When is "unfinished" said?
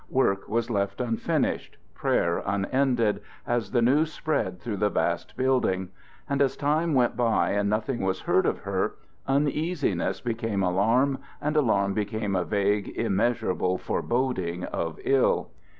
0.99-1.77